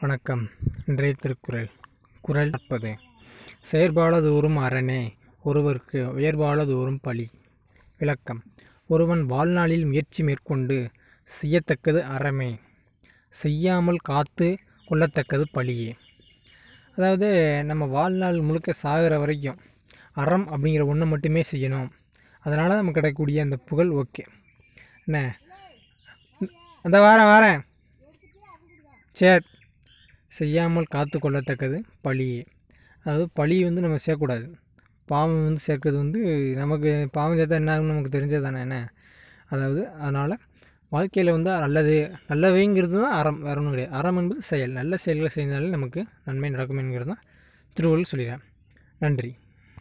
வணக்கம். 0.00 0.48
இன்றைய 0.86 1.14
திருக்குறள் 1.20 1.70
குறள் 2.20 2.48
நாற்பது. 2.48 2.98
செயற்பாலதோறும் 3.72 4.56
அரணே 4.56 5.12
ஒருவருக்கு 5.42 6.18
உயர்பாலதோறும் 6.18 6.98
பழி. 7.02 7.30
விளக்கம். 7.98 8.42
ஒருவன் 8.86 9.26
வாழ்நாளில் 9.26 9.84
முயற்சி 9.84 10.22
மேற்கொண்டு 10.22 10.90
செய்யத்தக்கது 11.42 12.00
அறமே 12.00 12.58
செய்யாமல் 13.28 13.96
காத்து 13.96 14.58
கொள்ளத்தக்கது 14.90 15.44
பழியே. 15.52 15.96
அதாவது 16.96 17.64
நம்ம 17.64 17.84
வாழ்நாள் 17.84 18.40
முழுக்க 18.40 18.72
சாகிற 18.72 19.18
வரைக்கும் 19.18 19.60
அறம் 20.12 20.48
அப்படிங்கிற 20.48 20.86
ஒன்று 20.86 21.06
மட்டுமே 21.06 21.42
செய்யணும். 21.50 21.90
அதனால் 22.40 22.66
நமக்கு 22.66 22.92
கிடைக்கக்கூடிய 22.92 23.42
அந்த 23.42 23.56
புகழ் 23.56 23.90
ஓகே. 23.90 24.26
என்ன? 25.04 25.38
அந்த 26.82 27.00
வாரேன் 27.00 27.44
வாரேன். 27.44 27.66
சரி. 29.12 29.44
செய்யாமல் 30.32 30.92
காத்து 30.94 31.16
கொள்ளத்தக்கது 31.18 31.78
பழியே. 32.06 32.42
அதாவது 33.04 33.26
பழி 33.40 33.56
வந்து 33.68 33.84
நம்ம 33.84 33.98
சேர்க்கக்கூடாது. 34.06 34.46
பாவம் 35.08 35.44
வந்து 35.48 35.62
சேர்க்கறது 35.66 35.98
வந்து 36.04 36.20
நமக்கு 36.62 36.90
பாவம் 37.16 37.36
சேர்த்தா 37.38 37.58
என்ன 37.62 37.72
ஆகும்னு 37.74 37.92
நமக்கு 37.94 38.14
தெரிஞ்சது 38.16 38.44
தானே 38.48 38.60
என்ன? 38.66 38.78
அதாவது 39.52 39.82
அதனால் 40.04 40.34
வாழ்க்கையில் 40.94 41.34
வந்து 41.36 41.50
நல்லது 41.64 41.94
நல்லவைங்கிறது 42.30 42.96
தான் 43.04 43.16
அறம் 43.20 43.40
வேறு 43.46 43.58
ஒன்றும் 43.60 43.74
கிடையாது. 43.74 43.94
அறம் 43.98 44.18
என்பது 44.20 44.42
செயல். 44.52 44.72
நல்ல 44.80 44.96
செயல்களை 45.04 45.30
செய்தாலே 45.36 45.70
நமக்கு 45.78 46.00
நன்மை 46.28 46.50
நடக்கும் 46.56 46.80
என்கிறது 46.82 47.10
தான் 47.12 47.24
திருவள்ளுவர் 47.76 48.12
சொல்லிடுறேன் 48.12 48.44
நன்றி. 49.00 49.30